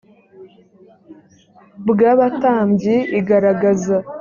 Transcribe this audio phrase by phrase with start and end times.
[1.87, 3.97] bw abatambyi igaragaza